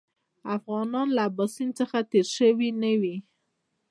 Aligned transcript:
افغانان 0.57 1.07
له 1.15 1.21
اباسین 1.29 1.69
څخه 1.79 1.97
تېر 2.11 2.27
شوي 2.37 2.69
نه 2.81 2.91
وي. 3.01 3.15